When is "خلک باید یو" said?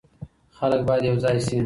0.57-1.15